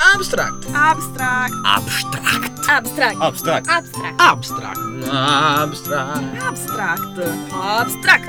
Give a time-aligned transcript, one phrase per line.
[0.00, 0.64] Abstract.
[0.72, 1.52] Abstract.
[1.62, 2.68] Abstract.
[2.68, 3.20] Abstract.
[3.20, 3.68] Abstract.
[3.68, 4.18] Abstract.
[4.18, 4.78] Abstract.
[6.40, 6.40] Abstract.
[6.40, 7.50] Abstract.
[7.52, 8.28] Abstract.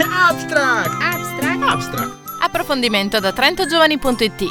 [0.00, 0.90] Abstract.
[1.02, 1.62] Abstract.
[1.62, 2.12] Abstract.
[2.40, 4.50] Approfondimento da trentogiovani.it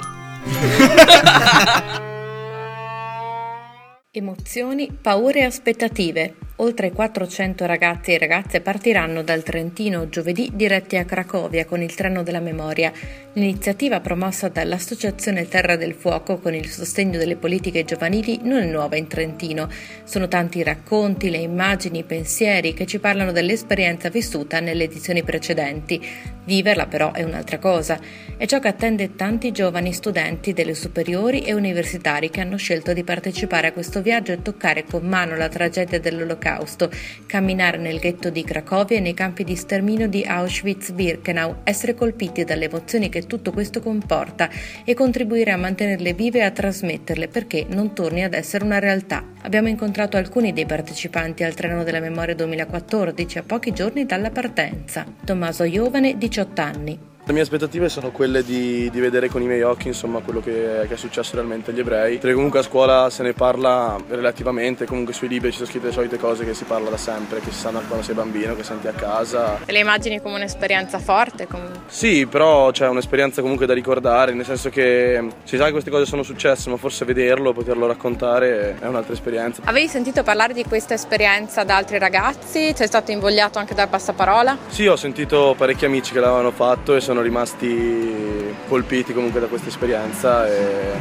[4.12, 6.36] Emozioni, paure e aspettative.
[6.60, 12.24] Oltre 400 ragazzi e ragazze partiranno dal Trentino giovedì diretti a Cracovia con il treno
[12.24, 12.92] della memoria.
[13.34, 18.96] L'iniziativa promossa dall'Associazione Terra del Fuoco con il sostegno delle politiche giovanili non è nuova
[18.96, 19.70] in Trentino.
[20.04, 25.22] Sono tanti i racconti, le immagini, i pensieri che ci parlano dell'esperienza vissuta nelle edizioni
[25.22, 26.04] precedenti.
[26.44, 28.00] Viverla però è un'altra cosa.
[28.36, 33.04] È ciò che attende tanti giovani studenti delle superiori e universitari che hanno scelto di
[33.04, 36.90] partecipare a questo viaggio e toccare con mano la tragedia dell'Olocausto dell'Olocausto,
[37.26, 42.66] camminare nel ghetto di Cracovia e nei campi di sterminio di Auschwitz-Birkenau, essere colpiti dalle
[42.66, 44.50] emozioni che tutto questo comporta
[44.86, 49.24] e contribuire a mantenerle vive e a trasmetterle perché non torni ad essere una realtà.
[49.42, 55.06] Abbiamo incontrato alcuni dei partecipanti al Treno della Memoria 2014 a pochi giorni dalla partenza.
[55.24, 57.16] Tommaso Iovane, 18 anni.
[57.28, 60.86] Le mie aspettative sono quelle di, di, vedere con i miei occhi insomma, quello che,
[60.88, 65.12] che, è successo realmente agli ebrei, perché comunque a scuola se ne parla relativamente, comunque
[65.14, 67.60] sui libri ci sono scritte le solite cose che si parla da sempre, che si
[67.60, 69.60] sanno quando sei bambino, che senti a casa.
[69.66, 71.82] Le immagini come un'esperienza forte comunque?
[71.88, 76.06] Sì, però c'è un'esperienza comunque da ricordare, nel senso che si sa che queste cose
[76.06, 79.64] sono successe, ma forse vederlo, poterlo raccontare è un'altra esperienza.
[79.66, 82.74] Avevi sentito parlare di questa esperienza da altri ragazzi?
[82.74, 84.58] Sei stato invogliato anche dal passaparola?
[84.70, 89.48] Sì, ho sentito parecchi amici che l'avevano fatto e sono sono rimasti colpiti comunque da
[89.48, 90.92] questa esperienza e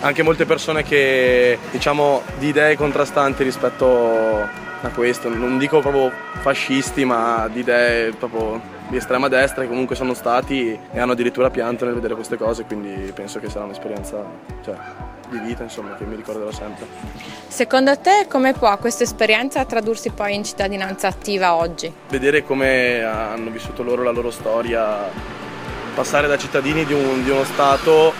[0.00, 7.04] anche molte persone che diciamo di idee contrastanti rispetto a questo, non dico proprio fascisti
[7.04, 11.84] ma di idee proprio di estrema destra che comunque sono stati e hanno addirittura pianto
[11.84, 14.24] nel vedere queste cose quindi penso che sarà un'esperienza
[14.64, 14.76] cioè,
[15.28, 16.86] di vita insomma che mi ricorderò sempre.
[17.48, 21.92] Secondo te come può questa esperienza tradursi poi in cittadinanza attiva oggi?
[22.08, 25.36] Vedere come hanno vissuto loro la loro storia
[25.98, 28.14] passare da cittadini di, un, di uno Stato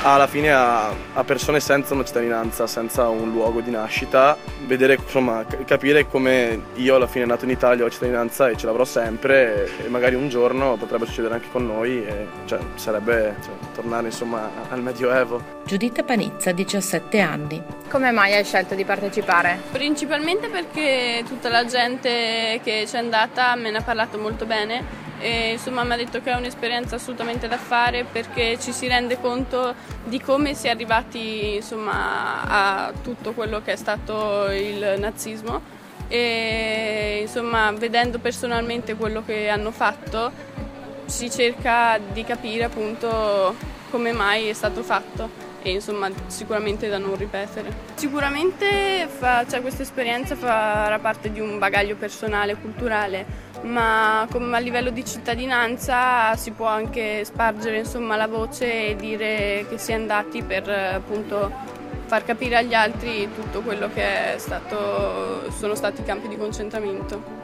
[0.00, 4.34] alla fine a, a, persone senza una cittadinanza, senza un luogo di nascita,
[4.66, 8.86] vedere, insomma, capire come io alla fine nato in Italia ho cittadinanza e ce l'avrò
[8.86, 14.06] sempre e, magari un giorno potrebbe succedere anche con noi e cioè, sarebbe cioè, tornare
[14.06, 15.42] insomma al Medioevo.
[15.66, 17.62] Giuditta Panizza, 17 anni.
[17.90, 19.60] Come mai hai scelto di partecipare?
[19.70, 25.52] Principalmente perché tutta la gente che c'è andata me ne ha parlato molto bene e
[25.52, 29.74] insomma mi ha detto che è un'esperienza assolutamente da fare perché ci si rende conto
[30.04, 35.62] di come si è arrivati insomma, a tutto quello che è stato il nazismo
[36.08, 40.30] e insomma vedendo personalmente quello che hanno fatto
[41.06, 43.54] si cerca di capire appunto
[43.88, 47.72] come mai è stato fatto e insomma sicuramente da non ripetere.
[47.94, 54.90] Sicuramente fa, cioè, questa esperienza farà parte di un bagaglio personale, culturale ma a livello
[54.90, 60.42] di cittadinanza si può anche spargere insomma, la voce e dire che si è andati
[60.42, 61.50] per appunto
[62.06, 67.43] far capire agli altri tutto quello che stato, sono stati i campi di concentramento.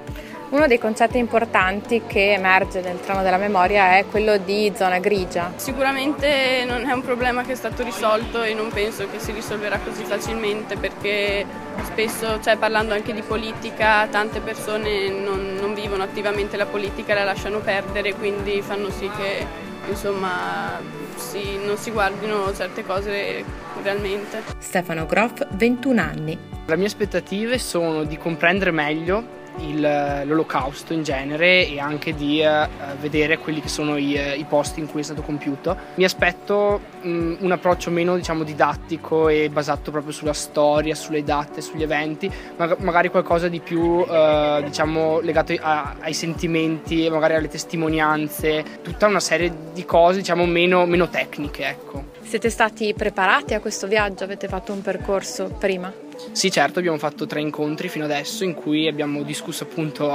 [0.51, 5.53] Uno dei concetti importanti che emerge nel treno della memoria è quello di zona grigia.
[5.55, 9.79] Sicuramente non è un problema che è stato risolto e non penso che si risolverà
[9.79, 11.47] così facilmente perché
[11.85, 17.23] spesso, cioè, parlando anche di politica, tante persone non, non vivono attivamente la politica, la
[17.23, 19.47] lasciano perdere, quindi fanno sì che
[19.89, 20.81] insomma,
[21.15, 23.45] si, non si guardino certe cose
[23.85, 24.43] realmente.
[24.59, 26.37] Stefano Groff, 21 anni.
[26.67, 32.69] Le mie aspettative sono di comprendere meglio il, l'olocausto in genere e anche di uh,
[33.01, 35.77] vedere quelli che sono i, uh, i, posti in cui è stato compiuto.
[35.95, 41.61] Mi aspetto um, un approccio meno diciamo, didattico e basato proprio sulla storia, sulle date,
[41.61, 47.49] sugli eventi, ma- magari qualcosa di più uh, diciamo, legato a- ai sentimenti, magari alle
[47.49, 51.67] testimonianze, tutta una serie di cose diciamo, meno, meno tecniche.
[51.67, 52.05] Ecco.
[52.23, 54.25] Siete stati preparati a questo viaggio?
[54.25, 56.09] Avete fatto un percorso prima?
[56.33, 60.11] Sì, certo, abbiamo fatto tre incontri fino adesso in cui abbiamo discusso appunto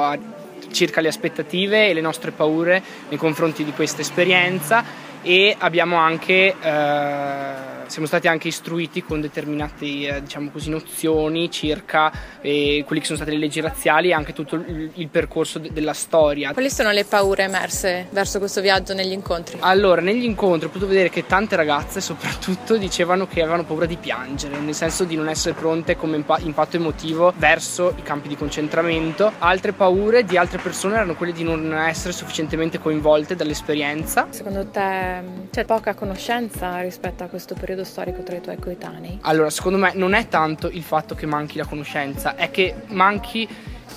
[0.71, 4.83] circa le aspettative e le nostre paure nei confronti di questa esperienza
[5.21, 12.11] e abbiamo anche eh, siamo stati anche istruiti con determinate eh, diciamo così, nozioni circa
[12.41, 15.71] eh, quelle che sono state le leggi razziali e anche tutto il, il percorso de-
[15.71, 16.53] della storia.
[16.53, 19.57] Quali sono le paure emerse verso questo viaggio negli incontri?
[19.61, 23.97] Allora, negli incontri ho potuto vedere che tante ragazze soprattutto dicevano che avevano paura di
[23.97, 28.35] piangere, nel senso di non essere pronte come impa- impatto emotivo verso i campi di
[28.35, 29.31] concentramento.
[29.39, 34.27] Altre paure di altre persone erano quelle di non essere sufficientemente coinvolte dall'esperienza.
[34.29, 35.21] Secondo te
[35.51, 37.74] c'è poca conoscenza rispetto a questo periodo?
[37.75, 39.19] Periodo storico tra i tuoi coetanei?
[39.21, 43.47] Allora, secondo me non è tanto il fatto che manchi la conoscenza, è che manchi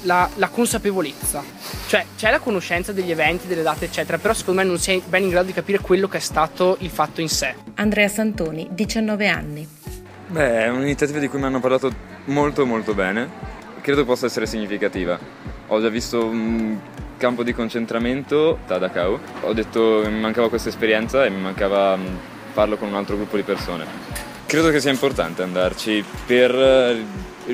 [0.02, 1.42] la, la, consapevolezza.
[1.86, 5.22] Cioè, c'è la conoscenza degli eventi, delle date, eccetera, però secondo me non sei ben
[5.22, 7.54] in grado di capire quello che è stato il fatto in sé.
[7.74, 9.68] Andrea Santoni, 19 anni.
[10.26, 11.90] Beh, è un'iniziativa di cui mi hanno parlato
[12.26, 13.56] molto molto bene.
[13.80, 15.18] Credo possa essere significativa.
[15.68, 16.78] Ho già visto un
[17.16, 19.18] campo di concentramento da Dachau.
[19.42, 22.06] Ho detto che mi mancava questa esperienza e mi mancava mm,
[22.52, 23.84] farlo con un altro gruppo di persone.
[24.46, 26.50] Credo che sia importante andarci per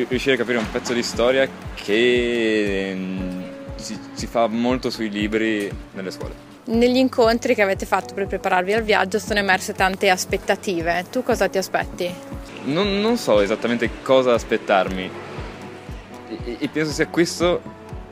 [0.08, 3.43] riuscire a capire un pezzo di storia che mm,
[3.76, 6.52] si, si fa molto sui libri nelle scuole.
[6.67, 11.05] Negli incontri che avete fatto per prepararvi al viaggio sono emerse tante aspettative.
[11.11, 12.12] Tu cosa ti aspetti?
[12.64, 15.11] Non, non so esattamente cosa aspettarmi
[16.44, 17.61] e, e penso sia questo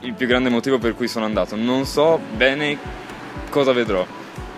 [0.00, 1.56] il più grande motivo per cui sono andato.
[1.56, 2.76] Non so bene
[3.50, 4.04] cosa vedrò.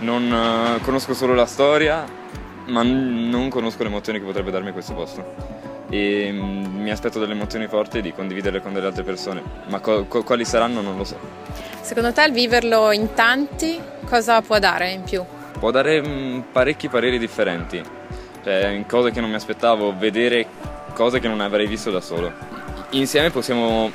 [0.04, 2.04] Non uh, conosco solo la storia,
[2.66, 7.32] ma non conosco le emozioni che potrebbe darmi questo posto e mm, mi aspetto delle
[7.32, 11.04] emozioni forti di condividerle con delle altre persone, ma co- co- quali saranno non lo
[11.04, 11.16] so.
[11.80, 15.24] Secondo te il viverlo in tanti cosa può dare in più?
[15.58, 17.82] Può dare mh, mm, parecchi pareri differenti,
[18.42, 20.46] cioè cose che non mi aspettavo, vedere
[20.92, 22.30] cose che non avrei visto da solo.
[22.90, 23.90] Insieme possiamo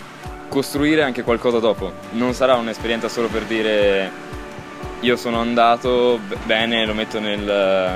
[0.48, 4.10] costruire anche qualcosa dopo, non sarà un'esperienza solo per dire
[5.02, 7.46] io sono andato bene, lo metto nel,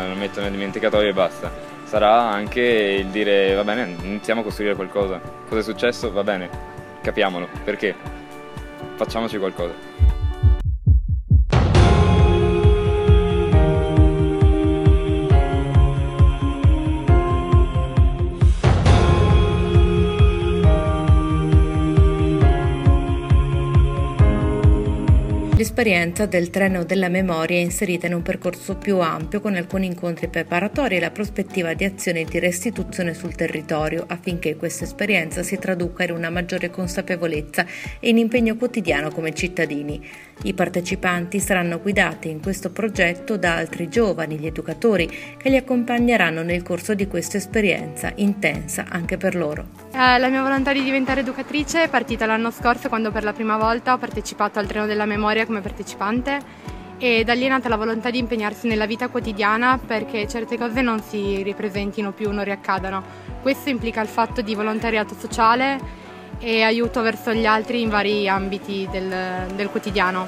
[0.09, 4.73] lo metto nel dimenticatoio e basta sarà anche il dire va bene, iniziamo a costruire
[4.73, 5.21] qualcosa.
[5.47, 6.11] Cosa è successo?
[6.11, 6.49] Va bene,
[7.01, 7.93] capiamolo, perché?
[8.95, 9.92] Facciamoci qualcosa.
[25.75, 30.97] L'esperienza del treno della memoria inserita in un percorso più ampio con alcuni incontri preparatori
[30.97, 36.11] e la prospettiva di azioni di restituzione sul territorio affinché questa esperienza si traduca in
[36.11, 37.65] una maggiore consapevolezza
[37.99, 39.99] e in impegno quotidiano come cittadini.
[40.43, 46.43] I partecipanti saranno guidati in questo progetto da altri giovani, gli educatori, che li accompagneranno
[46.43, 49.65] nel corso di questa esperienza intensa anche per loro.
[49.91, 53.57] Eh, la mia volontà di diventare educatrice è partita l'anno scorso quando per la prima
[53.57, 56.39] volta ho partecipato al treno della memoria come partecipante
[56.99, 61.01] e da è nata la volontà di impegnarsi nella vita quotidiana perché certe cose non
[61.01, 63.03] si ripresentino più, non riaccadano.
[63.41, 65.79] Questo implica il fatto di volontariato sociale
[66.39, 70.27] e aiuto verso gli altri in vari ambiti del, del quotidiano.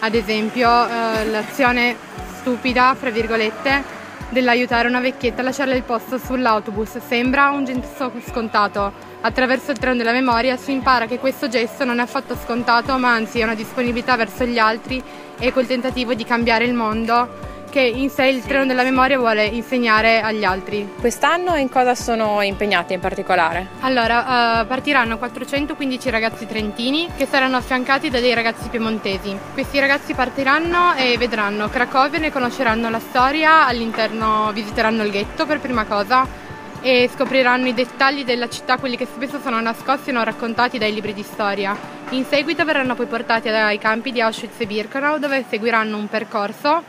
[0.00, 1.96] Ad esempio eh, l'azione
[2.38, 3.95] stupida, fra virgolette,
[4.28, 6.98] dell'aiutare una vecchietta a lasciarle il posto sull'autobus.
[6.98, 8.92] Sembra un gesto scontato.
[9.20, 13.12] Attraverso il treno della memoria si impara che questo gesto non è affatto scontato, ma
[13.12, 15.02] anzi è una disponibilità verso gli altri
[15.38, 19.44] e col tentativo di cambiare il mondo che in sé il treno della memoria vuole
[19.44, 20.94] insegnare agli altri.
[20.98, 23.68] Quest'anno in cosa sono impegnati in particolare?
[23.80, 29.36] Allora, uh, partiranno 415 ragazzi trentini che saranno affiancati da dei ragazzi piemontesi.
[29.52, 35.60] Questi ragazzi partiranno e vedranno Cracovia, ne conosceranno la storia, all'interno visiteranno il ghetto per
[35.60, 36.44] prima cosa
[36.80, 40.94] e scopriranno i dettagli della città, quelli che spesso sono nascosti e non raccontati dai
[40.94, 41.76] libri di storia.
[42.10, 46.84] In seguito verranno poi portati ai campi di Auschwitz e Birkenau dove seguiranno un percorso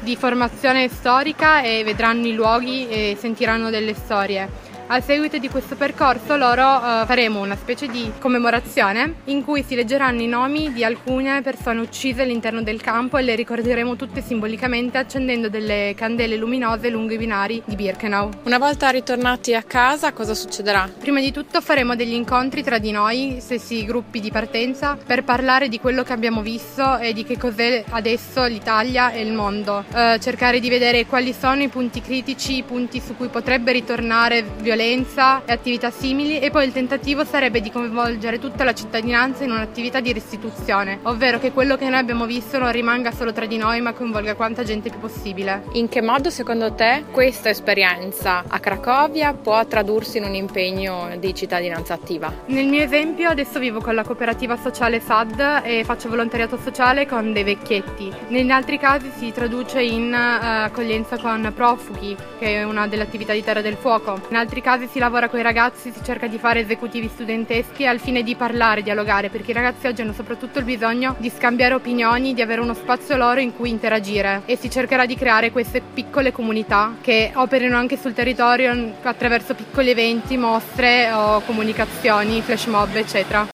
[0.00, 4.73] di formazione storica e vedranno i luoghi e sentiranno delle storie.
[4.86, 9.74] A seguito di questo percorso loro uh, faremo una specie di commemorazione in cui si
[9.74, 14.98] leggeranno i nomi di alcune persone uccise all'interno del campo e le ricorderemo tutte simbolicamente
[14.98, 18.28] accendendo delle candele luminose lungo i binari di Birkenau.
[18.42, 20.86] Una volta ritornati a casa cosa succederà?
[20.98, 25.68] Prima di tutto faremo degli incontri tra di noi, stessi gruppi di partenza, per parlare
[25.68, 29.82] di quello che abbiamo visto e di che cos'è adesso l'Italia e il mondo.
[29.90, 34.42] Uh, cercare di vedere quali sono i punti critici, i punti su cui potrebbe ritornare
[34.42, 39.44] violenza violenza e attività simili e poi il tentativo sarebbe di coinvolgere tutta la cittadinanza
[39.44, 43.46] in un'attività di restituzione, ovvero che quello che noi abbiamo visto non rimanga solo tra
[43.46, 45.62] di noi ma coinvolga quanta gente più possibile.
[45.72, 51.32] In che modo secondo te questa esperienza a Cracovia può tradursi in un impegno di
[51.34, 52.32] cittadinanza attiva?
[52.46, 57.32] Nel mio esempio adesso vivo con la cooperativa sociale SAD e faccio volontariato sociale con
[57.32, 58.12] dei vecchietti.
[58.28, 63.32] Negli altri casi si traduce in uh, accoglienza con profughi, che è una delle attività
[63.32, 64.20] di Terra del Fuoco.
[64.30, 68.00] In altri casi si lavora con i ragazzi, si cerca di fare esecutivi studenteschi al
[68.00, 72.32] fine di parlare, dialogare, perché i ragazzi oggi hanno soprattutto il bisogno di scambiare opinioni,
[72.32, 76.32] di avere uno spazio loro in cui interagire e si cercherà di creare queste piccole
[76.32, 83.53] comunità che operino anche sul territorio attraverso piccoli eventi, mostre o comunicazioni, flash mob, eccetera.